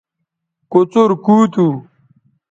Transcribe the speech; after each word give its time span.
کوڅر 0.71 1.09
کُو 1.25 1.35
تھو 1.53 1.67